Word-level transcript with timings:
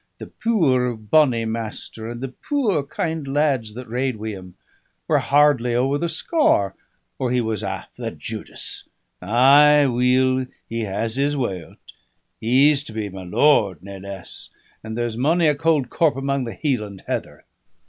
"The 0.17 0.25
puir 0.25 0.95
bonny 0.95 1.45
Master, 1.45 2.09
and 2.09 2.21
the 2.21 2.29
puir 2.29 2.81
kind 2.81 3.27
lads 3.27 3.75
that 3.75 3.87
rade 3.87 4.15
wi' 4.15 4.29
him, 4.29 4.55
were 5.07 5.19
hardly 5.19 5.75
ower 5.75 5.99
the 5.99 6.09
scaur 6.09 6.73
or 7.19 7.29
he 7.29 7.39
was 7.39 7.61
aff 7.61 7.87
the 7.95 8.09
Judis! 8.09 8.89
Ay, 9.21 9.85
weel 9.85 10.47
he 10.67 10.79
has 10.85 11.17
his 11.17 11.37
way 11.37 11.63
o't: 11.63 11.93
he's 12.39 12.81
to 12.85 12.93
be 12.93 13.09
my 13.09 13.21
lord, 13.25 13.83
nae 13.83 13.99
less, 13.99 14.49
and 14.83 14.97
there's 14.97 15.17
mony 15.17 15.45
a 15.45 15.53
cold 15.53 15.91
corp 15.91 16.17
amang 16.17 16.45
the 16.45 16.55
Hieland 16.55 17.03
heather!" 17.05 17.45